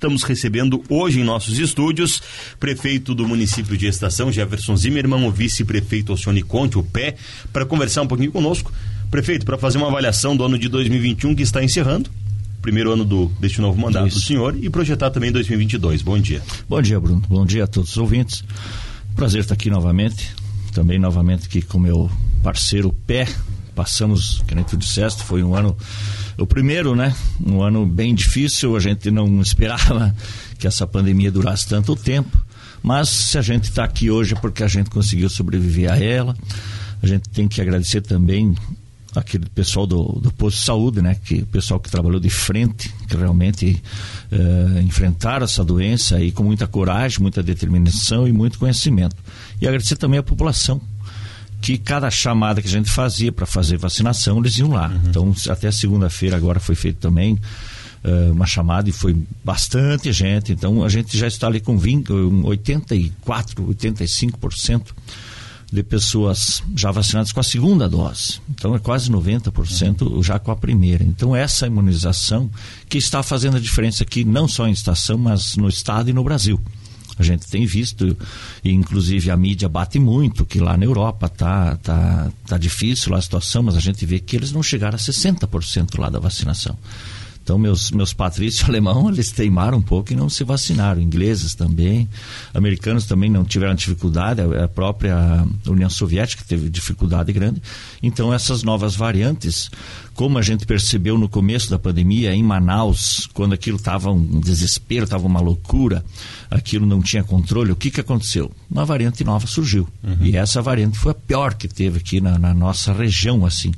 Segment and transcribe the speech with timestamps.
[0.00, 2.22] Estamos recebendo hoje em nossos estúdios
[2.60, 7.16] prefeito do município de Estação, Jefferson Zimmermann, o vice-prefeito Alcione Conte, o PÉ,
[7.52, 8.72] para conversar um pouquinho conosco.
[9.10, 12.08] Prefeito, para fazer uma avaliação do ano de 2021 que está encerrando,
[12.62, 14.20] primeiro ano do, deste novo mandato Isso.
[14.20, 16.00] do senhor, e projetar também 2022.
[16.02, 16.44] Bom dia.
[16.68, 17.20] Bom dia, Bruno.
[17.28, 18.44] Bom dia a todos os ouvintes.
[19.16, 20.32] Prazer estar aqui novamente.
[20.72, 22.08] Também novamente aqui com meu
[22.40, 23.26] parceiro PÉ.
[23.78, 25.76] Passamos, que nem tu disseste, foi um ano
[26.36, 27.14] o primeiro, né?
[27.40, 30.12] Um ano bem difícil, a gente não esperava
[30.58, 32.36] que essa pandemia durasse tanto tempo,
[32.82, 36.36] mas se a gente está aqui hoje é porque a gente conseguiu sobreviver a ela.
[37.00, 38.56] A gente tem que agradecer também
[39.14, 41.14] aquele pessoal do, do posto de saúde, né?
[41.24, 43.80] Que o pessoal que trabalhou de frente, que realmente
[44.32, 49.14] uh, enfrentaram essa doença aí com muita coragem, muita determinação e muito conhecimento.
[49.60, 50.80] E agradecer também a população
[51.60, 54.88] que cada chamada que a gente fazia para fazer vacinação, eles iam lá.
[54.88, 55.00] Uhum.
[55.08, 57.38] Então, até segunda-feira agora foi feito também
[58.04, 60.52] uh, uma chamada e foi bastante gente.
[60.52, 62.10] Então, a gente já está ali com 20,
[62.44, 64.82] 84, 85%
[65.70, 68.40] de pessoas já vacinadas com a segunda dose.
[68.48, 70.22] Então, é quase 90% uhum.
[70.22, 71.04] já com a primeira.
[71.04, 72.50] Então, essa imunização
[72.88, 76.24] que está fazendo a diferença aqui, não só em estação, mas no estado e no
[76.24, 76.58] Brasil.
[77.18, 78.16] A gente tem visto,
[78.64, 83.20] e inclusive a mídia bate muito, que lá na Europa tá, tá, tá difícil a
[83.20, 86.76] situação, mas a gente vê que eles não chegaram a 60% lá da vacinação.
[87.48, 91.00] Então, meus, meus patrícios alemão, eles teimaram um pouco e não se vacinaram.
[91.00, 92.06] Ingleses também,
[92.52, 95.16] americanos também não tiveram dificuldade, a própria
[95.66, 97.62] União Soviética teve dificuldade grande.
[98.02, 99.70] Então, essas novas variantes,
[100.12, 105.04] como a gente percebeu no começo da pandemia, em Manaus, quando aquilo estava um desespero,
[105.04, 106.04] estava uma loucura,
[106.50, 108.52] aquilo não tinha controle, o que, que aconteceu?
[108.70, 109.88] Uma variante nova surgiu.
[110.04, 110.18] Uhum.
[110.20, 113.72] E essa variante foi a pior que teve aqui na, na nossa região, assim.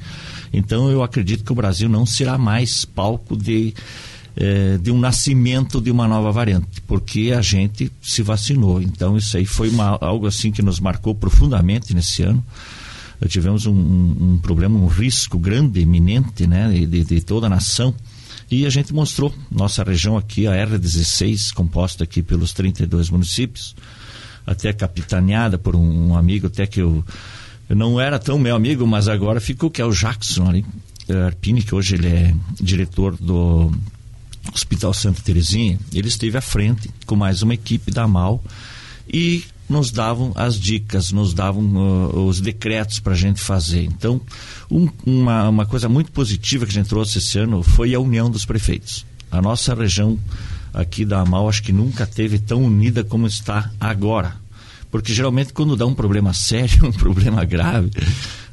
[0.53, 3.75] Então eu acredito que o Brasil não será mais palco de,
[4.37, 8.83] eh, de um nascimento de uma nova variante, porque a gente se vacinou.
[8.83, 12.45] Então isso aí foi uma, algo assim que nos marcou profundamente nesse ano.
[13.29, 17.95] tivemos um, um, um, problema, um risco grande, iminente, né, de, de toda a nação.
[18.51, 23.77] E a gente mostrou nossa região aqui, a R16, composta aqui pelos 32 municípios,
[24.45, 27.05] até capitaneada por um, um amigo até que eu
[27.75, 30.65] não era tão meu amigo, mas agora ficou, que é o Jackson ali,
[31.09, 33.73] é, Arpini, que hoje ele é diretor do
[34.55, 35.79] Hospital Santa Terezinha.
[35.93, 38.43] Ele esteve à frente com mais uma equipe da MAL
[39.13, 43.85] e nos davam as dicas, nos davam uh, os decretos para a gente fazer.
[43.85, 44.21] Então,
[44.71, 48.29] um, uma, uma coisa muito positiva que a gente trouxe esse ano foi a união
[48.29, 49.07] dos prefeitos.
[49.31, 50.19] A nossa região
[50.75, 54.35] aqui da AMAL acho que nunca teve tão unida como está agora.
[54.91, 57.91] Porque geralmente quando dá um problema sério, um problema grave,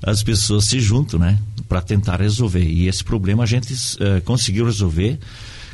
[0.04, 1.38] as pessoas se juntam, né?
[1.68, 2.64] Para tentar resolver.
[2.64, 5.20] E esse problema a gente uh, conseguiu resolver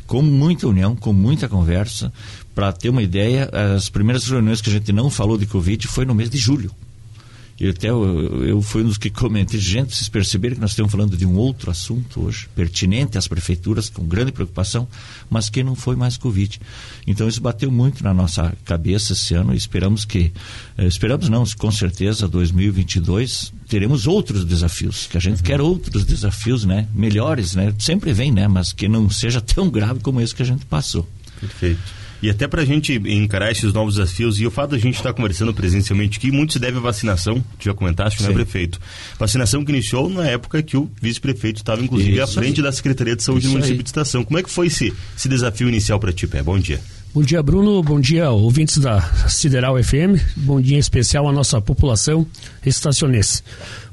[0.06, 2.12] com muita união, com muita conversa.
[2.54, 6.04] Para ter uma ideia, as primeiras reuniões que a gente não falou de Covid foi
[6.04, 6.70] no mês de julho.
[7.58, 10.90] E até eu, eu fui um dos que comentei, gente, vocês perceberam que nós estamos
[10.90, 14.88] falando de um outro assunto hoje, pertinente às prefeituras, com grande preocupação,
[15.30, 16.60] mas que não foi mais Covid.
[17.06, 20.32] Então isso bateu muito na nossa cabeça esse ano e esperamos que,
[20.76, 25.44] eh, esperamos não, com certeza 2022 teremos outros desafios, que a gente uhum.
[25.44, 30.00] quer outros desafios, né, melhores, né, sempre vem, né, mas que não seja tão grave
[30.00, 31.08] como esse que a gente passou.
[31.40, 32.03] Perfeito.
[32.22, 34.96] E até para a gente encarar esses novos desafios, e o fato de a gente
[34.96, 38.32] estar tá conversando presencialmente aqui, muito se deve à vacinação, tu já comentaste, não é,
[38.32, 38.80] prefeito?
[39.18, 42.64] Vacinação que iniciou na época que o vice-prefeito estava, inclusive, Isso à frente aí.
[42.64, 43.82] da Secretaria de Saúde Isso do município aí.
[43.82, 44.24] de Estação.
[44.24, 46.42] Como é que foi esse, esse desafio inicial para ti, Pé?
[46.42, 46.80] Bom dia.
[47.14, 47.80] Bom dia, Bruno.
[47.80, 50.18] Bom dia, ouvintes da Sideral FM.
[50.34, 52.26] Bom dia em especial à nossa população
[52.66, 53.40] estacionense.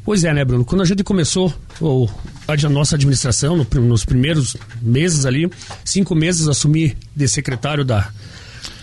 [0.03, 0.66] Pois é, né, Bruno?
[0.66, 2.09] Quando a gente começou ou,
[2.47, 5.50] a nossa administração, no, nos primeiros meses ali,
[5.85, 8.09] cinco meses, assumi de secretário da.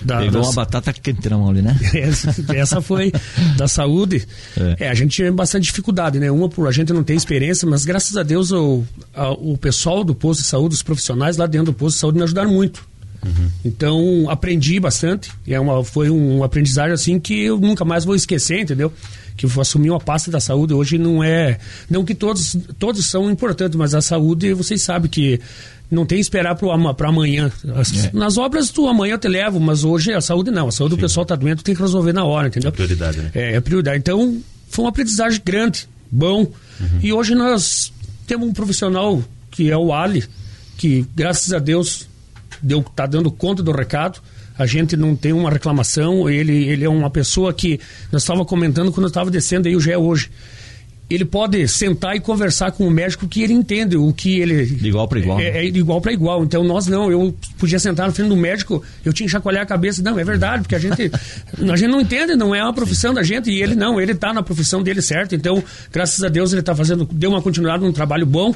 [0.01, 0.47] da Pegou das...
[0.47, 1.77] uma batata quente na mão ali, né?
[1.93, 3.12] essa, essa foi
[3.56, 4.27] da saúde.
[4.56, 4.87] É.
[4.87, 4.89] é.
[4.89, 6.31] a gente tinha bastante dificuldade, né?
[6.31, 10.05] Uma por a gente não ter experiência, mas graças a Deus o, a, o pessoal
[10.05, 12.87] do posto de saúde, os profissionais lá dentro do posto de saúde me ajudaram muito.
[13.28, 13.50] Uhum.
[13.65, 15.31] Então aprendi bastante.
[15.47, 18.93] É uma, foi um aprendizagem assim que eu nunca mais vou esquecer, entendeu?
[19.37, 21.58] Que eu assumi uma pasta da saúde hoje não é.
[21.88, 25.41] Não que todos, todos são importantes, mas a saúde, vocês sabem que
[25.91, 27.50] não tem que esperar para amanhã.
[27.76, 28.11] As, é.
[28.12, 30.69] Nas obras tu amanhã te levo, mas hoje a saúde não.
[30.69, 30.99] A saúde Sim.
[30.99, 32.69] do pessoal está doente, tem que resolver na hora, entendeu?
[32.69, 33.31] É prioridade, né?
[33.35, 33.99] É, é prioridade.
[33.99, 36.41] Então, foi uma aprendizagem grande, bom.
[36.81, 37.00] Uhum.
[37.03, 37.93] E hoje nós
[38.26, 40.25] temos um profissional que é o Ali,
[40.76, 42.07] que graças a Deus
[42.62, 44.20] deu, tá dando conta do recado.
[44.58, 46.28] A gente não tem uma reclamação.
[46.28, 47.78] Ele, ele é uma pessoa que
[48.10, 50.31] nós estava comentando quando eu estava descendo aí o GE hoje.
[51.08, 54.88] ele pode sentar e conversar com o médico que ele entende o que ele de
[54.88, 56.43] igual para igual é, é, de igual para igual.
[56.43, 57.10] Então nós não.
[57.10, 60.02] Eu podia sentar na frente do médico eu tinha que chacoalhar a cabeça.
[60.02, 61.10] Não é verdade porque a gente
[61.70, 63.49] a gente não entende não é uma profissão da gente.
[63.50, 65.37] E ele não ele está na profissão dele certo.
[65.37, 65.62] Então
[65.93, 68.52] graças a Deus ele está fazendo deu uma continuidade num trabalho bom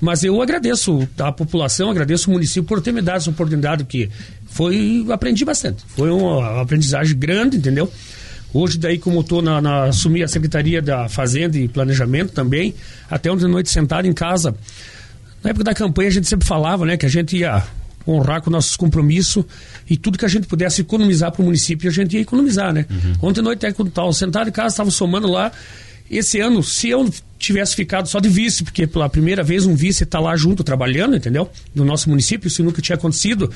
[0.00, 4.10] mas eu agradeço a população agradeço o município por ter me dado essa oportunidade que
[4.46, 7.90] foi aprendi bastante foi uma aprendizagem grande entendeu
[8.54, 12.74] Hoje, daí, como estou na, na, assumi a Secretaria da Fazenda e Planejamento também,
[13.10, 14.54] até ontem à noite sentado em casa.
[15.44, 17.62] Na época da campanha a gente sempre falava, né, que a gente ia
[18.08, 19.44] honrar com nossos compromissos
[19.90, 22.86] e tudo que a gente pudesse economizar para o município, a gente ia economizar, né?
[22.88, 23.28] Uhum.
[23.28, 25.50] Ontem à noite, quando estava sentado em casa, estava somando lá.
[26.10, 30.04] Esse ano, se eu tivesse ficado só de vice, porque pela primeira vez um vice
[30.04, 31.50] está lá junto trabalhando, entendeu?
[31.74, 33.50] No nosso município, isso nunca tinha acontecido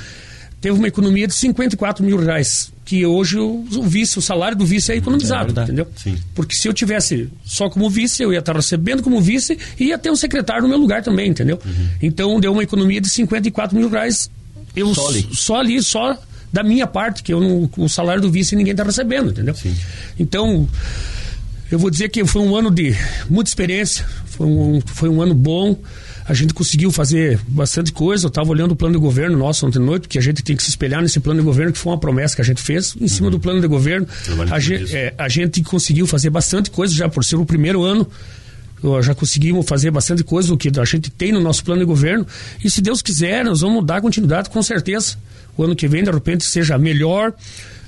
[0.60, 4.66] teve uma economia de 54 mil reais, que hoje o, o vice, o salário do
[4.66, 5.88] vice é economizado, é entendeu?
[5.96, 6.16] Sim.
[6.34, 9.98] Porque se eu tivesse só como vice, eu ia estar recebendo como vice e ia
[9.98, 11.58] ter um secretário no meu lugar também, entendeu?
[11.64, 11.88] Uhum.
[12.02, 14.30] Então deu uma economia de 54 mil reais.
[14.76, 15.28] Eu, só ali.
[15.32, 16.18] Só ali, só
[16.52, 19.54] da minha parte, que eu o salário do vice ninguém está recebendo, entendeu?
[19.54, 19.74] Sim.
[20.18, 20.68] Então,
[21.70, 22.94] eu vou dizer que foi um ano de
[23.28, 25.78] muita experiência, foi um, foi um ano bom
[26.30, 28.26] a gente conseguiu fazer bastante coisa.
[28.26, 30.54] Eu estava olhando o plano de governo nosso ontem à noite, porque a gente tem
[30.54, 32.94] que se espelhar nesse plano de governo, que foi uma promessa que a gente fez.
[33.00, 33.32] Em cima uhum.
[33.32, 34.06] do plano de governo,
[34.48, 38.08] a gente, é, a gente conseguiu fazer bastante coisa já por ser o primeiro ano
[39.02, 42.26] já conseguimos fazer bastante coisa do que a gente tem no nosso plano de governo.
[42.64, 45.16] E se Deus quiser, nós vamos dar continuidade com certeza.
[45.54, 47.34] O ano que vem, de repente, seja melhor.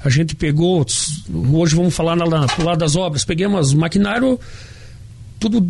[0.05, 0.85] A gente pegou,
[1.53, 4.39] hoje vamos falar na, na, lado das obras, peguemos maquinário,
[5.39, 5.67] tudo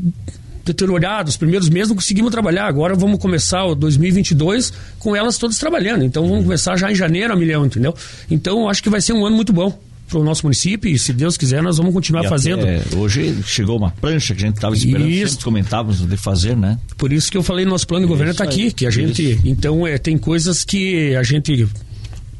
[0.64, 2.67] deteriorado, os primeiros meses não conseguimos trabalhar.
[2.67, 6.05] Agora vamos começar o 2022 com elas todas trabalhando.
[6.05, 7.94] Então vamos começar já em janeiro a milhão, entendeu?
[8.31, 9.76] Então acho que vai ser um ano muito bom
[10.08, 12.67] para o nosso município e se Deus quiser nós vamos continuar fazendo.
[12.96, 15.31] hoje chegou uma prancha que a gente estava esperando, isso.
[15.31, 16.79] sempre comentávamos de fazer, né?
[16.99, 19.87] Por isso que eu falei nosso plano de governo está aqui, que a gente, então
[19.87, 21.67] é, tem coisas que a gente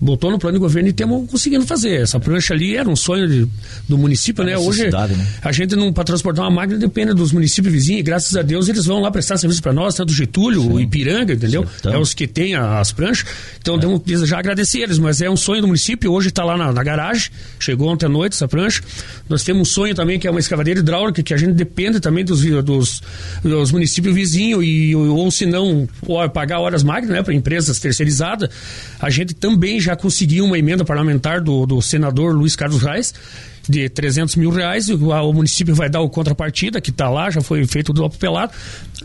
[0.02, 2.02] botou no plano de governo e temos conseguindo fazer.
[2.02, 3.49] Essa prancha ali era um sonho de,
[3.88, 4.58] do município, né?
[4.58, 5.26] Hoje né?
[5.40, 8.00] a gente não para transportar uma máquina depende dos municípios vizinhos.
[8.00, 10.81] E, graças a Deus eles vão lá prestar serviço para nós, tanto Getúlio, Sim.
[10.81, 11.64] Ipiranga, entendeu?
[11.84, 13.28] É os que têm as pranchas.
[13.60, 13.78] Então é.
[13.78, 16.10] temos já agradecer eles, mas é um sonho do município.
[16.10, 17.31] Hoje está lá na, na, garagem.
[17.60, 18.82] Chegou ontem à noite essa prancha.
[19.28, 22.25] Nós temos um sonho também que é uma escavadeira hidráulica que a gente depende também
[22.25, 23.02] dos, dos,
[23.40, 25.88] dos municípios vizinhos e ou se não
[26.34, 28.50] pagar horas máquinas, né, para empresas terceirizadas.
[28.99, 33.14] A gente também já já conseguiu uma emenda parlamentar do, do senador Luiz Carlos Reis
[33.68, 37.40] de 300 mil reais, o, o município vai dar o contrapartida, que está lá, já
[37.40, 38.52] foi feito do apelado.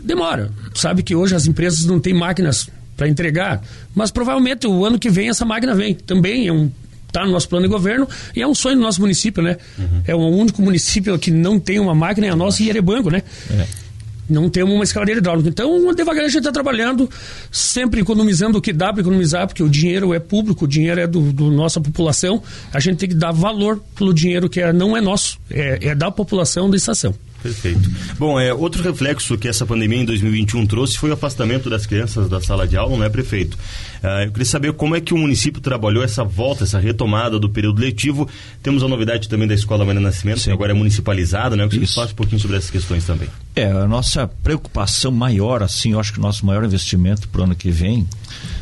[0.02, 0.50] Demora.
[0.74, 3.62] Sabe que hoje as empresas não têm máquinas para entregar,
[3.94, 5.94] mas provavelmente o ano que vem essa máquina vem.
[5.94, 6.70] Também é um
[7.06, 8.06] está no nosso plano de governo
[8.36, 9.56] e é um sonho do nosso município, né?
[9.78, 10.02] Uhum.
[10.06, 13.22] É o único município que não tem uma máquina, é a nossa Ierebango, né?
[13.50, 13.87] É
[14.28, 15.48] não temos uma escavadeira hidráulica.
[15.48, 17.08] Então, devagar a gente está trabalhando,
[17.50, 21.06] sempre economizando o que dá para economizar, porque o dinheiro é público, o dinheiro é
[21.06, 22.42] do, do, nossa população.
[22.72, 25.94] A gente tem que dar valor pelo dinheiro que é, não é nosso, é, é
[25.94, 27.14] da população da estação.
[27.42, 27.90] Perfeito.
[28.18, 32.28] Bom, é, outro reflexo que essa pandemia em 2021 trouxe foi o afastamento das crianças
[32.28, 33.56] da sala de aula, não é, prefeito?
[34.02, 37.48] Uh, eu queria saber como é que o município trabalhou essa volta, essa retomada do
[37.48, 38.28] período letivo.
[38.62, 40.46] Temos a novidade também da Escola Maria Nascimento, Sim.
[40.46, 41.64] que agora é municipalizada, né?
[41.64, 43.28] Eu queria que você fale um pouquinho sobre essas questões também.
[43.54, 47.44] É, a nossa preocupação maior, assim, eu acho que o nosso maior investimento para o
[47.44, 48.06] ano que vem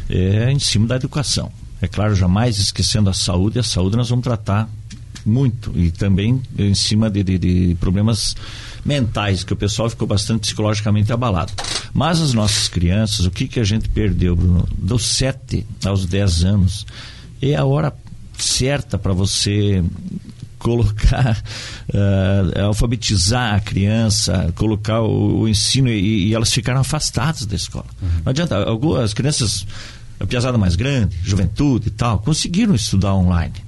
[0.08, 1.50] é em cima da educação.
[1.81, 4.69] É claro, jamais esquecendo a saúde, a saúde nós vamos tratar
[5.26, 8.37] muito e também em cima de, de, de problemas
[8.85, 11.52] mentais, que o pessoal ficou bastante psicologicamente abalado.
[11.92, 14.66] Mas as nossas crianças, o que, que a gente perdeu, Bruno?
[14.78, 16.87] Dos 7 aos 10 anos,
[17.42, 17.92] é a hora
[18.38, 19.83] certa para você
[20.59, 21.42] colocar,
[21.88, 27.87] uh, alfabetizar a criança, colocar o, o ensino e, e, elas ficaram afastadas da escola.
[28.00, 28.09] Uhum.
[28.25, 29.66] Não adianta, algumas crianças,
[30.18, 33.65] a piazada mais grande, juventude e tal, conseguiram estudar online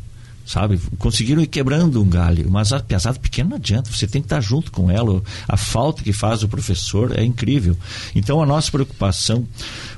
[0.48, 0.80] sabe?
[0.98, 4.40] Conseguiram ir quebrando um galho, mas a pesada pequena não adianta, você tem que estar
[4.40, 5.22] junto com ela.
[5.46, 7.76] A falta que faz o professor é incrível.
[8.14, 9.46] Então a nossa preocupação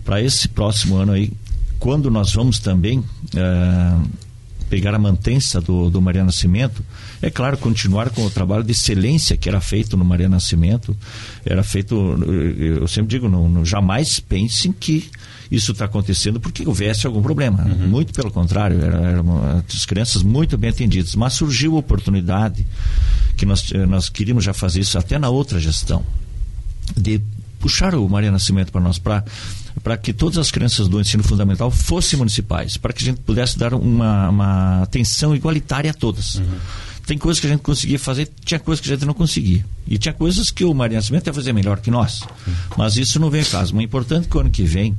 [0.04, 1.32] para esse próximo ano aí,
[1.78, 4.10] quando nós vamos também uh,
[4.70, 6.84] pegar a mantença do, do Maria Nascimento,
[7.20, 10.96] é claro, continuar com o trabalho de excelência que era feito no Maria Nascimento,
[11.44, 12.16] era feito,
[12.56, 15.10] eu sempre digo, não, não jamais pensem que
[15.50, 17.64] isso está acontecendo porque houvesse algum problema.
[17.64, 17.88] Uhum.
[17.88, 21.16] Muito pelo contrário, eram era as crianças muito bem atendidas.
[21.16, 22.64] Mas surgiu a oportunidade,
[23.36, 26.04] que nós, eh, nós queríamos já fazer isso até na outra gestão,
[26.96, 27.20] de
[27.58, 29.24] puxar o Maria Nascimento para nós, para
[29.82, 33.58] para que todas as crianças do ensino fundamental fossem municipais, para que a gente pudesse
[33.58, 36.36] dar uma, uma atenção igualitária a todas.
[36.36, 36.58] Uhum.
[37.06, 39.64] tem coisas que a gente conseguia fazer, tinha coisas que a gente não conseguia.
[39.86, 42.20] E tinha coisas que o Maria Nascimento ia fazer melhor que nós.
[42.76, 43.74] Mas isso não vem a caso.
[43.74, 44.96] Mas é importante que o ano que vem,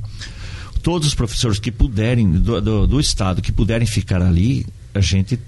[0.82, 5.38] todos os professores que puderem, do, do, do Estado, que puderem ficar ali, a gente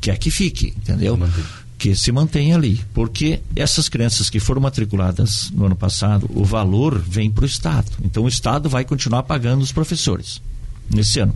[0.00, 1.16] quer que fique, entendeu?
[1.78, 2.80] Que se mantenha ali.
[2.94, 7.90] Porque essas crianças que foram matriculadas no ano passado, o valor vem para o Estado.
[8.04, 10.40] Então o Estado vai continuar pagando os professores
[10.92, 11.34] nesse ano.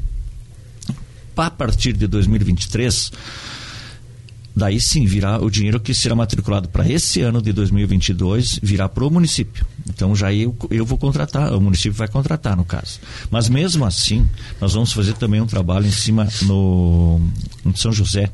[1.36, 3.10] A partir de 2023
[4.56, 9.04] daí sim virá o dinheiro que será matriculado para esse ano de 2022 virá para
[9.04, 9.66] o município.
[9.86, 12.98] Então já eu, eu vou contratar, o município vai contratar no caso.
[13.30, 14.26] Mas mesmo assim,
[14.58, 17.20] nós vamos fazer também um trabalho em cima no
[17.66, 18.32] em São José,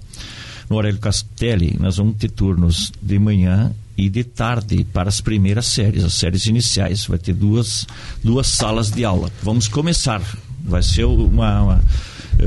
[0.73, 5.67] no Aurélio Castelli, nós vamos ter turnos de manhã e de tarde para as primeiras
[5.67, 7.05] séries, as séries iniciais.
[7.05, 7.87] Vai ter duas,
[8.25, 9.31] duas salas de aula.
[9.43, 10.23] Vamos começar.
[10.65, 11.85] Vai ser uma, uma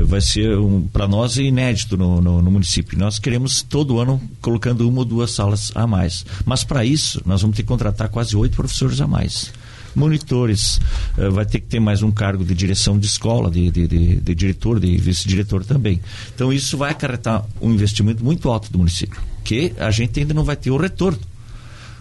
[0.04, 2.98] vai ser um, para nós inédito no, no, no, município.
[2.98, 6.26] Nós queremos todo ano colocando uma ou duas salas a mais.
[6.44, 9.52] Mas para isso, nós vamos ter que contratar quase oito professores a mais.
[9.96, 10.78] Monitores,
[11.18, 14.16] uh, vai ter que ter mais um cargo de direção de escola, de, de, de,
[14.16, 16.00] de diretor, de vice-diretor também.
[16.34, 20.44] Então, isso vai acarretar um investimento muito alto do município, que a gente ainda não
[20.44, 21.18] vai ter o retorno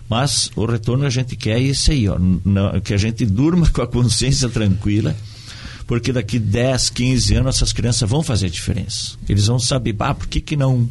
[0.07, 2.15] mas o retorno a gente quer esse aí, ó,
[2.83, 5.15] que a gente durma com a consciência tranquila
[5.87, 9.15] porque daqui 10, 15 anos essas crianças vão fazer diferença.
[9.29, 10.89] Eles vão saber, ah, por que, que não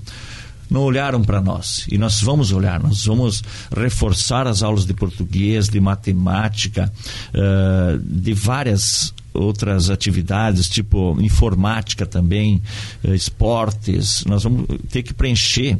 [0.70, 1.86] não olharam para nós.
[1.90, 3.42] E nós vamos olhar, nós vamos
[3.74, 6.92] reforçar as aulas de português, de matemática,
[7.34, 12.62] uh, de várias outras atividades, tipo informática também,
[13.02, 14.24] uh, esportes.
[14.24, 15.78] Nós vamos ter que preencher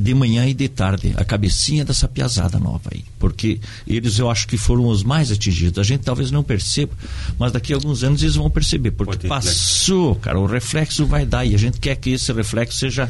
[0.00, 3.04] de manhã e de tarde, a cabecinha dessa piazada nova aí.
[3.18, 5.78] Porque eles eu acho que foram os mais atingidos.
[5.78, 6.92] A gente talvez não perceba,
[7.38, 8.90] mas daqui a alguns anos eles vão perceber.
[8.92, 13.08] Porque passou, cara, o reflexo vai dar e a gente quer que esse reflexo seja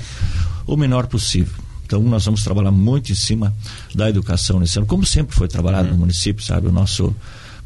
[0.66, 1.54] o menor possível.
[1.84, 3.54] Então nós vamos trabalhar muito em cima
[3.94, 5.94] da educação nesse ano, como sempre foi trabalhado uhum.
[5.94, 6.68] no município, sabe?
[6.68, 7.14] O nosso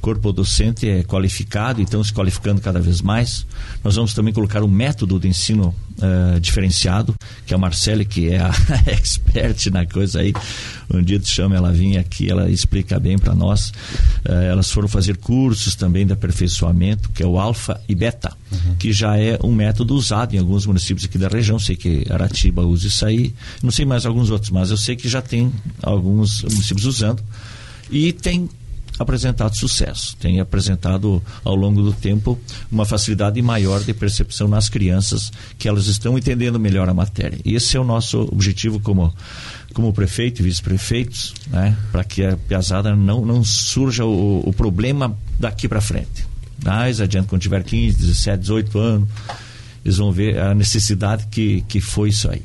[0.04, 3.46] corpo docente é qualificado e estão se qualificando cada vez mais.
[3.82, 7.14] Nós vamos também colocar um método de ensino uh, diferenciado,
[7.46, 8.50] que é a Marcele, que é a
[8.87, 10.34] expert na coisa aí.
[10.92, 13.70] Um dia tu chama ela vir aqui, ela explica bem para nós.
[14.28, 18.75] Uh, elas foram fazer cursos também de aperfeiçoamento, que é o Alfa e Beta, uhum.
[18.75, 21.58] que já é um método usado em alguns municípios aqui da região.
[21.58, 25.08] Sei que Aratiba usa isso aí, não sei mais alguns outros, mas eu sei que
[25.08, 25.50] já tem
[25.82, 27.23] alguns municípios usando.
[27.90, 28.50] E tem
[28.99, 32.39] apresentado sucesso, tem apresentado ao longo do tempo
[32.71, 37.39] uma facilidade maior de percepção nas crianças, que elas estão entendendo melhor a matéria.
[37.45, 39.13] E esse é o nosso objetivo como,
[39.73, 41.77] como prefeito e vice-prefeitos, né?
[41.91, 46.27] para que a piazada não, não surja o, o problema daqui para frente.
[46.65, 49.09] Mais adiante, quando tiver 15, 17, 18 anos,
[49.85, 52.43] eles vão ver a necessidade que, que foi isso aí.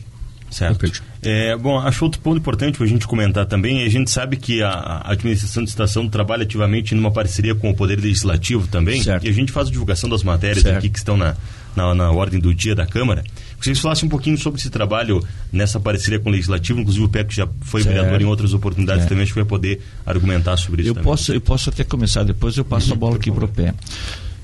[0.49, 0.91] Certo.
[1.21, 3.83] É, bom, acho outro ponto importante para a gente comentar também.
[3.83, 7.99] A gente sabe que a, administração de estação trabalha ativamente numa parceria com o Poder
[7.99, 9.03] Legislativo também.
[9.03, 9.25] Certo.
[9.25, 10.77] E a gente faz a divulgação das matérias certo.
[10.77, 11.35] aqui que estão na,
[11.75, 13.23] na, na, ordem do dia da Câmara.
[13.59, 16.79] Que vocês falassem um pouquinho sobre esse trabalho nessa parceria com o Legislativo.
[16.79, 17.95] Inclusive o PEC já foi certo.
[17.95, 19.23] vereador em outras oportunidades também.
[19.23, 21.09] Acho que vai poder argumentar sobre isso eu também.
[21.09, 23.73] Posso, eu posso até começar, depois eu passo a bola aqui para o pé.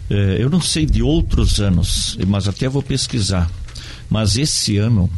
[0.10, 3.50] É, eu não sei de outros anos, mas até vou pesquisar.
[4.10, 5.10] Mas esse ano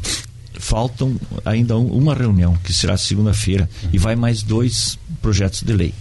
[0.62, 5.94] faltam ainda uma reunião, que será segunda-feira, e vai mais dois projetos de lei.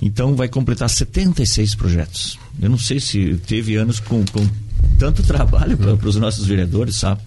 [0.00, 2.38] Então vai completar 76 projetos.
[2.60, 4.46] Eu não sei se teve anos com, com
[4.98, 7.20] tanto trabalho para os nossos vereadores, sabe?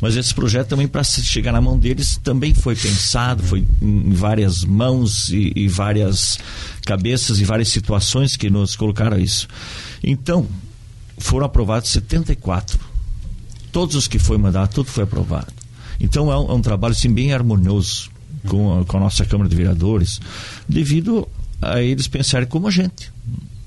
[0.00, 4.64] Mas esse projeto também, para chegar na mão deles, também foi pensado, foi em várias
[4.64, 6.38] mãos e, e várias
[6.86, 9.46] cabeças e várias situações que nos colocaram isso.
[10.02, 10.46] Então,
[11.18, 12.78] foram aprovados 74.
[13.70, 15.59] Todos os que foi mandado, tudo foi aprovado.
[16.00, 18.10] Então é um, é um trabalho assim, bem harmonioso
[18.48, 20.20] com a, com a nossa Câmara de Vereadores,
[20.68, 21.28] devido
[21.60, 23.12] a eles pensarem como a gente.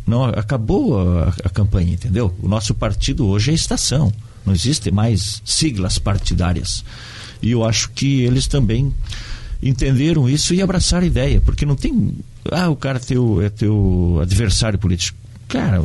[0.06, 2.36] Não, acabou a, a, campanha, entendeu?
[2.42, 4.12] O nosso partido hoje é estação.
[4.46, 6.84] Não existe mais siglas partidárias.
[7.42, 8.94] E eu acho que eles também
[9.62, 12.16] entenderam isso e abraçaram a ideia, porque não tem.
[12.52, 15.18] Ah, o cara é teu, é teu adversário político.
[15.48, 15.82] Cara,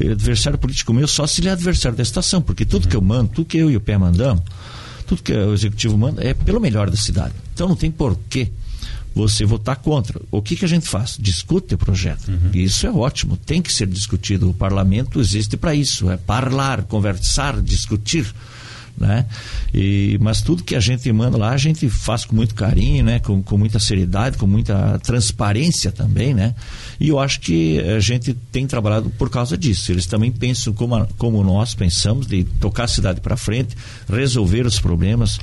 [0.00, 3.30] adversário político meu só se ele é adversário da estação, porque tudo que eu mando,
[3.32, 4.42] tudo que eu e o pé mandamos,
[5.06, 7.34] tudo que o executivo manda é pelo melhor da cidade.
[7.54, 8.50] Então não tem porquê
[9.14, 10.20] você votar contra.
[10.30, 11.16] O que, que a gente faz?
[11.18, 12.28] Discute o projeto.
[12.28, 12.50] Uhum.
[12.52, 14.50] Isso é ótimo, tem que ser discutido.
[14.50, 18.26] O parlamento existe para isso, é falar, conversar, discutir.
[18.98, 19.26] Né?
[19.74, 23.18] E, mas tudo que a gente manda lá, a gente faz com muito carinho, né?
[23.20, 26.54] Com, com muita seriedade, com muita transparência também, né?
[26.98, 29.92] E eu acho que a gente tem trabalhado por causa disso.
[29.92, 33.76] Eles também pensam como, a, como nós pensamos, de tocar a cidade para frente,
[34.08, 35.38] resolver os problemas,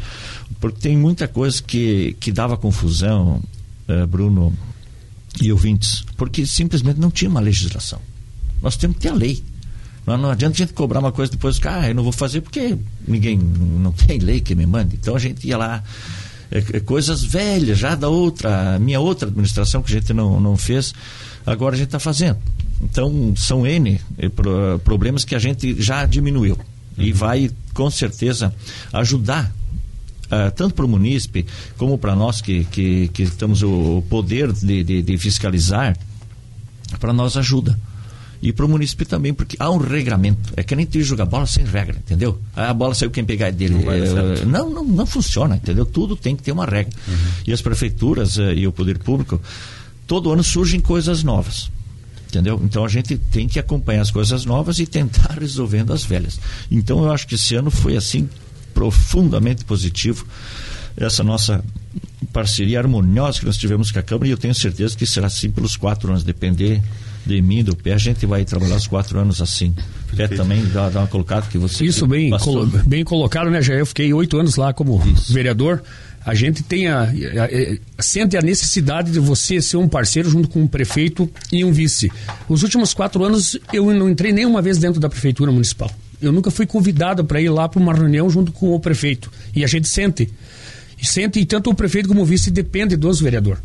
[0.60, 3.42] porque tem muita coisa que, que dava confusão,
[3.88, 4.54] eh, Bruno
[5.42, 8.00] e ouvintes, porque simplesmente não tinha uma legislação.
[8.62, 9.44] Nós temos que ter a lei.
[10.06, 12.78] Não, não adianta a gente cobrar uma coisa depois, ah, eu não vou fazer porque
[13.08, 14.98] ninguém, não tem lei que me mande.
[15.02, 15.84] Então a gente ia lá,
[16.52, 20.58] é, é, coisas velhas já da outra, minha outra administração que a gente não, não
[20.58, 20.94] fez,
[21.46, 22.38] agora a gente está fazendo.
[22.82, 24.30] Então são N é,
[24.84, 26.58] problemas que a gente já diminuiu
[26.98, 27.18] e uhum.
[27.18, 28.54] vai com certeza
[28.92, 29.54] ajudar
[30.24, 31.46] Uh, tanto para o munícipe
[31.78, 35.96] como para nós que, que, que temos o poder de, de, de fiscalizar,
[37.00, 37.78] para nós ajuda
[38.44, 40.52] e para o município também, porque há um regramento.
[40.58, 42.38] É que nem tu jogar bola sem regra, entendeu?
[42.54, 43.76] A bola saiu quem pegar é dele.
[43.76, 45.86] Não, é, não, não, não, funciona, entendeu?
[45.86, 46.94] Tudo tem que ter uma regra.
[47.08, 47.16] Uhum.
[47.48, 49.42] E as prefeituras uh, e o poder público,
[50.06, 51.72] todo ano surgem coisas novas.
[52.28, 52.60] Entendeu?
[52.66, 56.38] Então a gente tem que acompanhar as coisas novas e tentar resolvendo as velhas.
[56.70, 58.28] Então eu acho que esse ano foi assim
[58.74, 60.28] profundamente positivo
[60.98, 61.64] essa nossa
[62.34, 65.50] parceria harmoniosa que nós tivemos com a Câmara e eu tenho certeza que será assim
[65.50, 66.82] pelos quatro anos, depender
[67.26, 69.74] de mim, do pé, a gente vai trabalhar os quatro anos assim.
[70.16, 71.86] Pé também dá, dá uma colocada que você.
[71.86, 73.62] Isso bem, colo bem colocado, né?
[73.62, 75.34] Já eu fiquei oito anos lá como Isso.
[75.34, 75.82] vereador.
[76.26, 80.48] A gente tem a, a, a, sente a necessidade de você ser um parceiro junto
[80.48, 82.10] com um prefeito e um vice.
[82.48, 85.92] Os últimos quatro anos eu não entrei nenhuma vez dentro da prefeitura municipal.
[86.22, 89.30] Eu nunca fui convidado para ir lá para uma reunião junto com o prefeito.
[89.54, 90.30] E a gente sente.
[90.98, 93.62] E sente, e tanto o prefeito como o vice depende dos vereadores.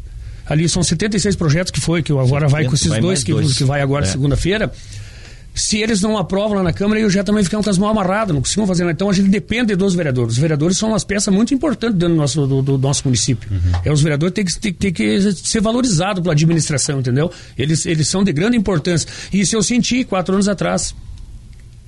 [0.49, 3.64] Ali são 76 projetos que foi, que agora vai com esses dois, que, dois, que,
[3.64, 4.09] vai agora é.
[4.09, 4.73] segunda-feira.
[5.55, 8.33] Se eles não aprovam lá na Câmara, eu já também ficam com as mãos amarradas,
[8.33, 8.93] não conseguimos fazer nada.
[8.93, 10.35] Então a gente depende dos vereadores.
[10.35, 13.50] Os vereadores são umas peças muito importantes dentro do nosso, do, do nosso município.
[13.50, 13.81] Uhum.
[13.85, 17.31] É, os vereadores têm que, têm, têm que ser valorizados pela administração, entendeu?
[17.57, 19.09] Eles, eles são de grande importância.
[19.33, 20.95] E isso eu senti quatro anos atrás.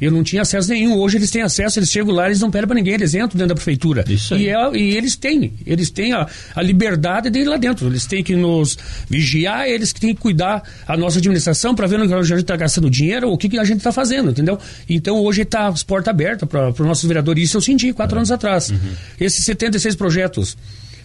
[0.00, 0.96] Eu não tinha acesso nenhum.
[0.96, 3.48] Hoje eles têm acesso, eles chegam lá, eles não pedem para ninguém, eles entram dentro
[3.48, 4.04] da prefeitura.
[4.08, 4.44] Isso aí.
[4.44, 7.86] E, é, e eles têm, eles têm a, a, liberdade de ir lá dentro.
[7.86, 8.78] Eles têm que nos
[9.08, 12.56] vigiar, eles que têm que cuidar a nossa administração para ver onde a gente está
[12.56, 14.58] gastando dinheiro, o que, que a gente está fazendo, entendeu?
[14.88, 17.44] Então hoje está as portas abertas para os nossos vereadores.
[17.44, 18.18] Isso eu senti quatro é.
[18.20, 18.70] anos atrás.
[18.70, 18.78] Uhum.
[19.20, 20.56] Esses 76 projetos,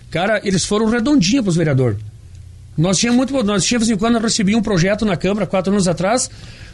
[0.10, 1.98] cara, eles foram redondinhos para os vereadores.
[2.78, 5.88] Nós tínhamos muito, nós tínhamos, assim, quando eu recebi um projeto na Câmara quatro anos
[5.88, 6.30] atrás,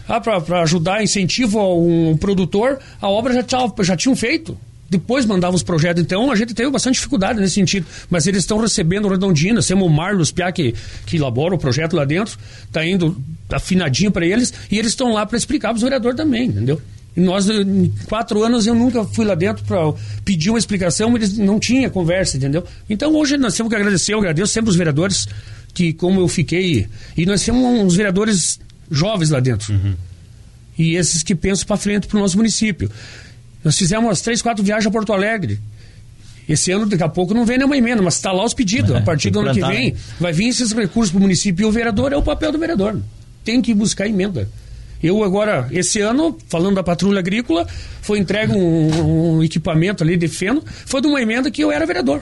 [0.07, 3.45] ah, para ajudar, incentivo a um produtor, a obra já,
[3.83, 4.57] já tinham feito.
[4.89, 6.03] Depois mandava os projetos.
[6.03, 7.85] Então a gente teve bastante dificuldade nesse sentido.
[8.09, 9.55] Mas eles estão recebendo redondinho.
[9.55, 13.15] Nós temos o Marlos Piá, que, que elabora o projeto lá dentro, está indo
[13.49, 16.81] afinadinho para eles, e eles estão lá para explicar para os vereadores também, entendeu?
[17.15, 21.59] Nós, em quatro anos, eu nunca fui lá dentro para pedir uma explicação, eles não
[21.59, 22.63] tinha conversa, entendeu?
[22.89, 25.27] Então hoje nós temos que agradecer, eu agradeço sempre os vereadores
[25.73, 26.87] que, como eu fiquei.
[27.17, 28.59] E nós temos uns vereadores
[28.91, 29.73] jovens lá dentro.
[29.73, 29.95] Uhum.
[30.77, 32.91] E esses que pensam para frente para o nosso município.
[33.63, 35.60] Nós fizemos umas três, quatro viagens a Porto Alegre.
[36.49, 38.91] Esse ano, daqui a pouco, não vem nenhuma emenda, mas está lá os pedidos.
[38.91, 39.99] É, a partir do ano que vem, né?
[40.19, 42.99] vai vir esses recursos para o município e o vereador é o papel do vereador.
[43.43, 44.49] Tem que buscar emenda.
[45.01, 47.67] Eu agora, esse ano, falando da patrulha agrícola,
[48.01, 51.86] foi entregue um, um equipamento ali de feno, foi de uma emenda que eu era
[51.86, 52.21] vereador.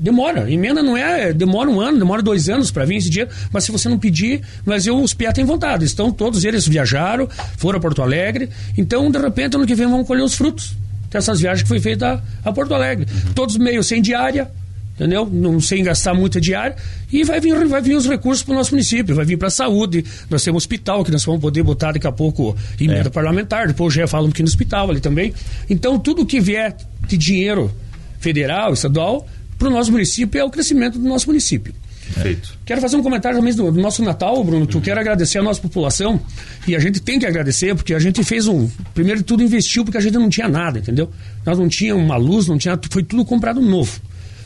[0.00, 0.50] Demora.
[0.50, 1.32] Emenda não é.
[1.32, 3.30] Demora um ano, demora dois anos para vir esse dinheiro.
[3.52, 5.84] Mas se você não pedir, mas eu, os PIA têm vontade.
[5.84, 8.48] Então, todos eles viajaram, foram a Porto Alegre.
[8.78, 10.74] Então, de repente, ano que vem vamos colher os frutos
[11.10, 13.06] dessas viagens que foi feita a, a Porto Alegre.
[13.12, 13.34] Uhum.
[13.34, 14.50] Todos meio sem diária,
[14.94, 15.28] entendeu?
[15.30, 16.76] Não sem gastar muita diária.
[17.12, 19.50] E vai vir, vai vir os recursos para o nosso município, vai vir para a
[19.50, 20.02] saúde.
[20.30, 23.10] Nós temos hospital que nós vamos poder botar daqui a pouco emenda é.
[23.10, 23.66] parlamentar.
[23.66, 25.34] Depois já um pouquinho no hospital ali também.
[25.68, 26.74] Então, tudo que vier
[27.06, 27.70] de dinheiro
[28.18, 29.26] federal, estadual,
[29.60, 31.74] para o nosso município é o crescimento do nosso município.
[32.14, 32.58] Perfeito.
[32.64, 35.42] Quero fazer um comentário também do, do nosso Natal, Bruno, que eu quero agradecer a
[35.42, 36.18] nossa população
[36.66, 38.68] e a gente tem que agradecer porque a gente fez um.
[38.94, 41.10] Primeiro de tudo, investiu porque a gente não tinha nada, entendeu?
[41.44, 42.78] Nós não tínhamos uma luz, não tinha.
[42.90, 44.00] Foi tudo comprado novo.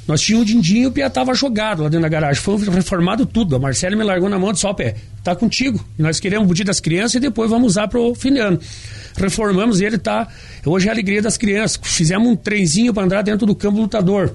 [0.07, 2.43] Nós tínhamos um dindinho e o Pia estava jogado lá dentro da garagem.
[2.43, 3.55] Foi reformado tudo.
[3.55, 5.85] A Marcela me largou na mão e disse: Ó, Pé, tá contigo.
[5.99, 8.61] Nós queremos o budir das crianças e depois vamos usar para o fim de ano.
[9.17, 10.29] Reformamos e ele tá.
[10.67, 11.79] Hoje é a alegria das crianças.
[11.83, 14.35] Fizemos um trenzinho para andar dentro do campo lutador.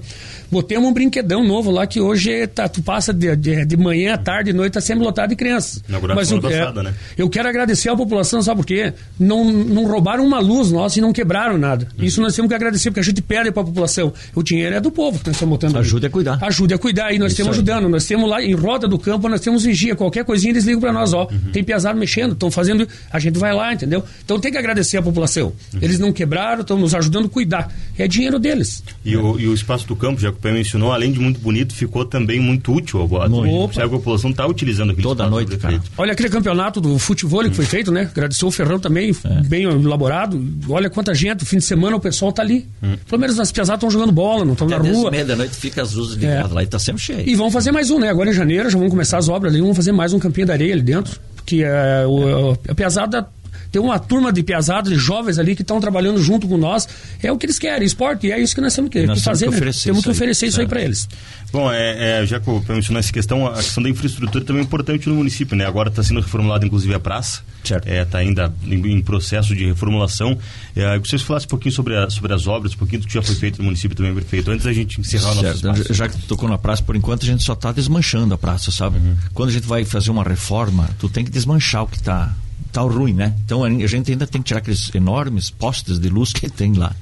[0.50, 4.52] Botemos um brinquedão novo lá que hoje tá, tu passa de, de, de manhã, tarde,
[4.52, 5.82] noite, tá sempre lotado de crianças.
[6.14, 6.94] Mas eu, é, passada, né?
[7.16, 8.92] eu quero agradecer à população, sabe por quê?
[9.18, 11.86] Não, não roubaram uma luz nossa e não quebraram nada.
[11.96, 12.04] Uhum.
[12.04, 14.12] Isso nós temos que agradecer, porque a gente perde para a população.
[14.34, 15.76] O dinheiro é do povo que nós estamos botando.
[15.76, 16.38] Ajude a cuidar.
[16.42, 17.12] Ajude a cuidar.
[17.12, 17.88] E nós estamos ajudando.
[17.88, 19.94] Nós temos lá em roda do campo, nós temos vigia.
[19.94, 21.28] Qualquer coisinha eles ligam para nós, ó.
[21.30, 21.52] Uhum.
[21.52, 22.86] Tem piazado mexendo, estão fazendo.
[23.10, 24.02] A gente vai lá, entendeu?
[24.24, 25.52] Então tem que agradecer a população.
[25.72, 25.78] Uhum.
[25.82, 27.72] Eles não quebraram, estão nos ajudando a cuidar.
[28.00, 28.82] É dinheiro deles.
[29.04, 31.74] E, o, e o espaço do campo, já que o mencionou, além de muito bonito,
[31.74, 33.30] ficou também muito útil agora.
[33.30, 35.80] A população está utilizando aquele Toda noite, cara.
[35.96, 38.02] Olha aquele campeonato do futebol que foi feito, né?
[38.10, 39.42] Agradecer o Ferrão também, é.
[39.42, 40.42] bem elaborado.
[40.68, 42.66] Olha quanta gente, fim de semana o pessoal tá ali.
[42.82, 42.96] Hum.
[43.08, 45.10] Pelo menos as pesadas estão jogando bola, não estão na rua.
[45.10, 46.54] meia da noite fica as luzes ligadas é.
[46.54, 47.28] lá e tá sempre cheio.
[47.28, 48.08] E vão fazer mais um, né?
[48.08, 50.52] Agora em janeiro já vão começar as obras ali, vão fazer mais um campinho da
[50.52, 51.18] areia ali dentro.
[51.46, 53.26] Que é, o, a pesada
[53.70, 56.88] tem uma turma de piazados, de jovens ali que estão trabalhando junto com nós.
[57.22, 59.24] É o que eles querem, esporte, e é isso que nós temos que, nós que
[59.24, 59.46] fazer.
[59.46, 59.70] Temos que né?
[59.70, 59.92] oferecer, né?
[59.92, 61.08] temos que oferecer isso aí, aí para eles.
[61.52, 64.64] Bom, é, é, já que eu mencionei essa questão, a questão da infraestrutura também é
[64.64, 65.66] importante no município, né?
[65.66, 67.42] Agora está sendo reformulada, inclusive, a praça.
[67.64, 67.86] Certo.
[67.86, 70.38] Está é, tá ainda em, em, processo de reformulação.
[70.76, 73.14] É, eu vocês falassem um pouquinho sobre, a, sobre as obras, um pouquinho do que
[73.14, 75.64] já foi feito no município também, prefeito, antes da gente encerrar certo.
[75.64, 75.94] o nosso espaço.
[75.94, 78.98] Já que tocou na praça, por enquanto a gente só está desmanchando a praça, sabe?
[78.98, 79.16] Uhum.
[79.34, 82.32] Quando a gente vai fazer uma reforma, tu tem que desmanchar o que está
[82.72, 83.34] tal ruim, né?
[83.44, 86.94] Então a gente ainda tem que tirar aqueles enormes postes de luz que tem lá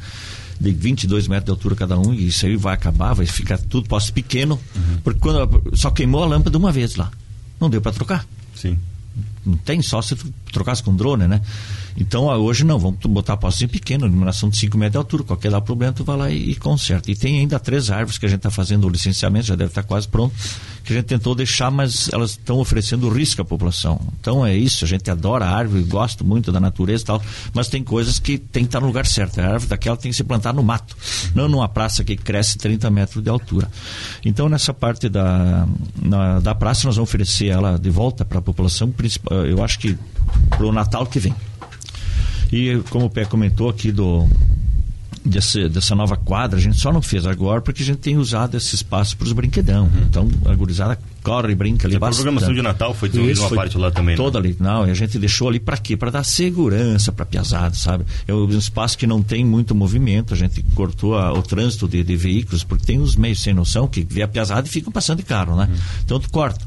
[0.61, 3.89] de 22 metros de altura cada um, e isso aí vai acabar, vai ficar tudo
[3.89, 4.99] poste pequeno, uhum.
[5.05, 7.11] porque quando só queimou a lâmpada uma vez lá.
[7.61, 8.27] Não deu para trocar.
[8.55, 8.79] Sim.
[9.49, 10.15] Não tem só se
[10.53, 11.41] trocasse com drone, né?
[11.97, 15.25] Então, hoje não, vamos botar postinho pequeno, iluminação de 5 metros de altura.
[15.25, 17.11] Qualquer dá problema, tu vai lá e, e conserta.
[17.11, 19.83] E tem ainda três árvores que a gente está fazendo o licenciamento, já deve estar
[19.83, 20.33] tá quase pronto,
[20.85, 24.01] que a gente tentou deixar, mas elas estão oferecendo risco à população.
[24.21, 27.69] Então é isso, a gente adora a árvore, gosta muito da natureza e tal, mas
[27.69, 29.41] tem coisas que tem que estar tá no lugar certo.
[29.41, 30.97] A árvore daquela tem que se plantar no mato,
[31.35, 33.69] não numa praça que cresce 30 metros de altura.
[34.25, 35.67] Então, nessa parte da,
[36.01, 38.91] na, da praça, nós vamos oferecer ela de volta para a população,
[39.47, 39.97] eu acho que
[40.51, 41.35] para o Natal que vem.
[42.53, 44.27] E como o Pé comentou aqui do
[45.29, 48.57] desse, dessa nova quadra, a gente só não fez agora porque a gente tem usado
[48.57, 49.85] esse espaço para os brinquedão.
[49.85, 50.07] Uhum.
[50.09, 51.97] Então a gurizada corre e brinca ali.
[51.97, 54.17] A programação de Natal foi desenvolvida uma parte lá também.
[54.17, 54.17] Né?
[54.17, 54.49] Toda né?
[54.49, 54.57] ali.
[54.59, 55.97] Não, e a gente deixou ali para quê?
[55.97, 58.05] Para dar segurança para piazada, sabe?
[58.27, 62.03] É um espaço que não tem muito movimento, a gente cortou a, o trânsito de,
[62.03, 65.19] de, veículos, porque tem os meios sem noção que vê a piazada e ficam passando
[65.19, 65.69] de carro, né?
[65.71, 65.79] Uhum.
[66.05, 66.67] Então tu corta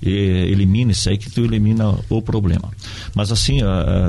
[0.00, 2.70] elimina isso aí que tu elimina o problema.
[3.14, 3.58] Mas assim,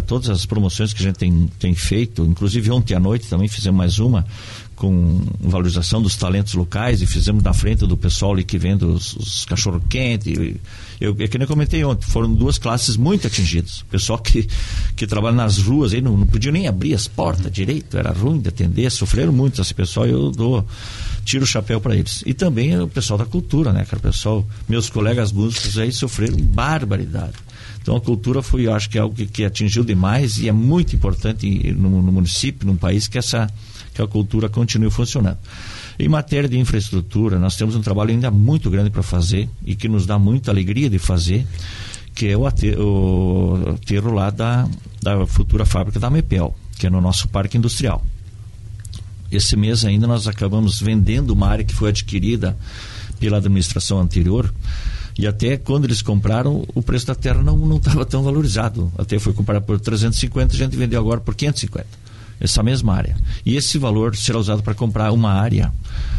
[0.07, 3.77] todas as promoções que a gente tem, tem feito, inclusive ontem à noite também fizemos
[3.77, 4.25] mais uma
[4.79, 9.13] com valorização dos talentos locais e fizemos na frente do pessoal ali que vende os,
[9.17, 10.57] os cachorro quente.
[11.01, 13.81] Eu, é que nem comentei ontem, foram duas classes muito atingidas.
[13.81, 14.47] O pessoal que,
[14.95, 18.39] que trabalha nas ruas aí não, não podia nem abrir as portas direito, era ruim
[18.39, 20.65] de atender, sofreram muito esse pessoal eu dou
[21.23, 22.23] tiro o chapéu para eles.
[22.25, 23.97] E também o pessoal da cultura, né, cara?
[23.97, 27.33] O pessoal, meus colegas músicos aí sofreram barbaridade.
[27.81, 30.51] Então a cultura foi, eu acho que é algo que, que atingiu demais e é
[30.51, 33.49] muito importante no, no, município, num país que essa
[33.93, 35.37] que a cultura continue funcionando.
[35.97, 39.89] Em matéria de infraestrutura, nós temos um trabalho ainda muito grande para fazer e que
[39.89, 41.45] nos dá muita alegria de fazer,
[42.13, 44.67] que é o aterro, o lá da,
[45.01, 48.03] da futura fábrica da Mepel, que é no nosso parque industrial.
[49.31, 52.57] Esse mês ainda nós acabamos vendendo uma área que foi adquirida
[53.19, 54.53] pela administração anterior
[55.17, 58.91] e até quando eles compraram o preço da terra não estava tão valorizado.
[58.97, 62.08] Até foi comprado por 350, a gente vendeu agora por 550
[62.39, 63.15] essa mesma área.
[63.45, 65.71] E esse valor será usado para comprar uma área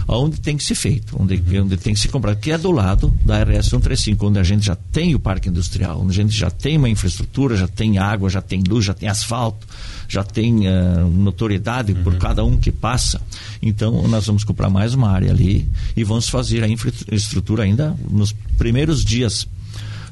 [0.09, 3.13] onde tem que ser feito, onde, onde tem que ser comprado, que é do lado
[3.25, 6.51] da RS 135, onde a gente já tem o parque industrial, onde a gente já
[6.51, 9.67] tem uma infraestrutura, já tem água, já tem luz, já tem asfalto,
[10.09, 12.03] já tem uh, notoriedade uhum.
[12.03, 13.21] por cada um que passa.
[13.63, 18.33] Então, nós vamos comprar mais uma área ali e vamos fazer a infraestrutura ainda nos
[18.59, 19.47] primeiros dias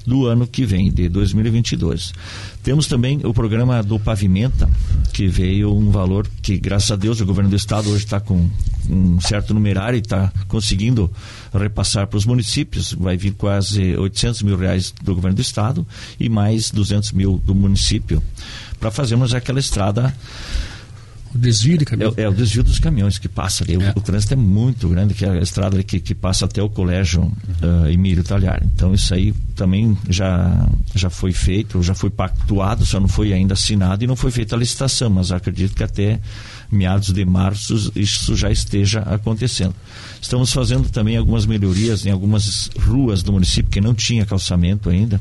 [0.08, 2.14] do ano que vem, de 2022.
[2.62, 4.68] Temos também o programa do Pavimenta,
[5.12, 8.48] que veio um valor que, graças a Deus, o governo do estado hoje está com
[8.88, 11.10] um certo numerário e está conseguindo
[11.52, 12.94] repassar para os municípios.
[12.94, 15.86] Vai vir quase 800 mil reais do governo do estado
[16.18, 18.22] e mais 200 mil do município
[18.80, 20.14] para fazermos aquela estrada
[21.34, 22.16] o desvio de caminhões.
[22.16, 23.74] É, é, o desvio dos caminhões que passa ali.
[23.74, 23.92] É.
[23.94, 26.68] O, o, trânsito é muito grande, que é a estrada que, que passa até o
[26.68, 27.82] colégio uhum.
[27.84, 28.62] uh, Emílio Talhar.
[28.74, 33.54] Então isso aí também já, já foi feito, já foi pactuado, só não foi ainda
[33.54, 36.20] assinado e não foi feita a licitação, mas acredito que até
[36.70, 39.74] meados de março isso já esteja acontecendo.
[40.20, 45.20] Estamos fazendo também algumas melhorias em algumas ruas do município que não tinha calçamento ainda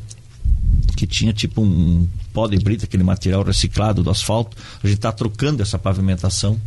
[0.97, 4.57] que tinha tipo um pó de brita, aquele material reciclado do asfalto.
[4.83, 6.59] A gente está trocando essa pavimentação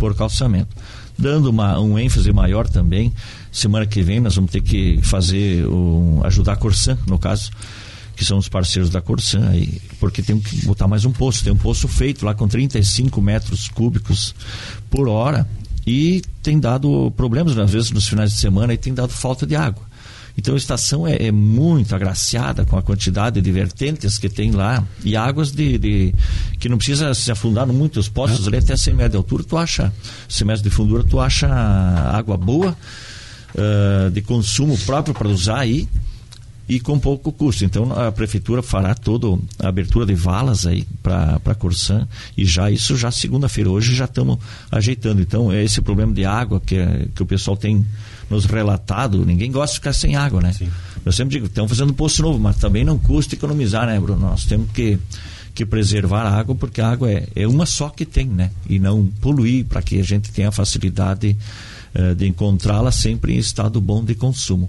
[0.00, 0.76] por calçamento.
[1.16, 3.12] Dando uma, um ênfase maior também,
[3.52, 7.50] semana que vem nós vamos ter que fazer, o, ajudar a Corsan, no caso,
[8.16, 11.44] que são os parceiros da Corsan, aí, porque tem que botar mais um poço.
[11.44, 14.34] Tem um poço feito lá com 35 metros cúbicos
[14.90, 15.48] por hora
[15.86, 19.54] e tem dado problemas, às vezes, nos finais de semana, e tem dado falta de
[19.54, 19.87] água.
[20.38, 24.84] Então a estação é, é, muito agraciada com a quantidade de vertentes que tem lá
[25.04, 26.14] e águas de, de
[26.60, 28.48] que não precisa se afundar muitos poços é.
[28.48, 29.92] ali até 100 metros de altura, tu acha,
[30.28, 32.76] 100 metros de fundura, tu acha água boa
[33.56, 35.88] uh, de consumo próprio para usar aí
[36.68, 37.64] e com pouco custo.
[37.64, 42.70] Então a prefeitura fará toda a abertura de valas aí para a Corsã e já
[42.70, 44.38] isso já segunda-feira hoje já estamos
[44.70, 45.22] ajeitando.
[45.22, 46.76] Então é esse problema de água que,
[47.14, 47.86] que o pessoal tem
[48.28, 50.52] nos relatado, ninguém gosta de ficar sem água, né?
[50.52, 50.68] Sim.
[51.04, 54.20] Eu sempre digo, estamos fazendo poço novo, mas também não custa economizar, né, Bruno?
[54.20, 54.98] Nós temos que
[55.58, 58.52] que preservar a água, porque a água é, é uma só que tem, né?
[58.68, 61.36] E não poluir para que a gente tenha facilidade
[61.96, 64.68] uh, de encontrá-la sempre em estado bom de consumo.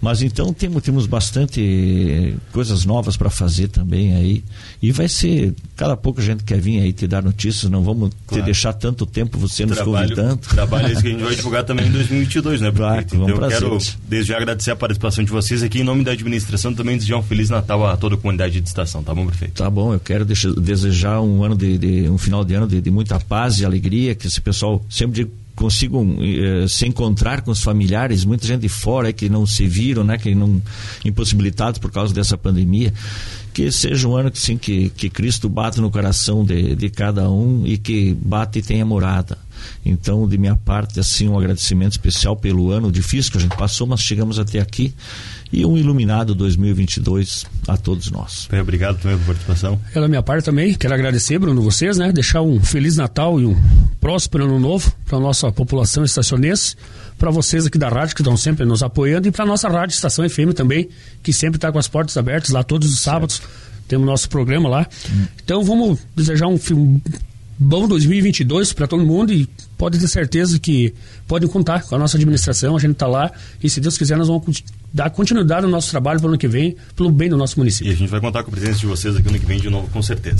[0.00, 4.44] Mas então temos, temos bastante coisas novas para fazer também aí.
[4.80, 8.10] E vai ser, cada pouco a gente quer vir aí te dar notícias, não vamos
[8.26, 8.42] claro.
[8.42, 10.36] te deixar tanto tempo você nos trabalho, convidando.
[10.36, 12.70] Trabalho esse que a gente vai divulgar também em 2022, né?
[12.70, 16.12] Claro, então eu quero desde já agradecer a participação de vocês aqui em nome da
[16.12, 19.54] administração também desejar um feliz Natal a toda a comunidade de estação, tá bom, prefeito?
[19.54, 22.80] Tá bom, eu quero deixar, desejar um ano de, de, um final de ano de,
[22.80, 27.50] de muita paz e alegria, que esse pessoal sempre digo consigam eh, se encontrar com
[27.50, 30.62] os familiares, muita gente de fora que não se viram, né, que não
[31.04, 32.94] impossibilitados por causa dessa pandemia,
[33.52, 37.28] que seja um ano que sim que, que Cristo bate no coração de, de cada
[37.28, 39.36] um e que bate e tenha morada.
[39.84, 43.84] Então, de minha parte, assim, um agradecimento especial pelo ano difícil que a gente passou,
[43.84, 44.94] mas chegamos até aqui
[45.52, 48.46] e um iluminado 2022 a todos nós.
[48.50, 49.80] Bem, obrigado também pela participação.
[49.92, 52.12] Pela minha parte também, quero agradecer, Bruno, vocês, né?
[52.12, 53.56] Deixar um Feliz Natal e um
[54.00, 56.76] próspero ano novo para a nossa população estacionense,
[57.18, 59.94] para vocês aqui da rádio que estão sempre nos apoiando e para a nossa rádio
[59.94, 60.88] Estação FM também,
[61.22, 63.36] que sempre está com as portas abertas lá todos os sábados.
[63.36, 63.68] Certo.
[63.88, 64.86] Temos nosso programa lá.
[65.10, 65.24] Hum.
[65.42, 67.00] Então vamos desejar um, um
[67.58, 70.94] bom 2022 para todo mundo e pode ter certeza que
[71.26, 73.32] podem contar com a nossa administração, a gente está lá
[73.62, 76.48] e se Deus quiser nós vamos dar continuidade no nosso trabalho para o ano que
[76.48, 77.90] vem, pelo bem do nosso município.
[77.90, 79.60] E a gente vai contar com a presença de vocês aqui no ano que vem
[79.60, 80.38] de novo, com certeza.